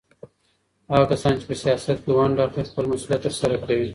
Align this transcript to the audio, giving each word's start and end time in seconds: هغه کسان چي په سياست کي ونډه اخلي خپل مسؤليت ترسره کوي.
هغه 0.91 1.05
کسان 1.11 1.33
چي 1.39 1.45
په 1.49 1.55
سياست 1.63 1.97
کي 2.03 2.11
ونډه 2.17 2.41
اخلي 2.45 2.63
خپل 2.69 2.85
مسؤليت 2.91 3.21
ترسره 3.25 3.55
کوي. 3.65 3.87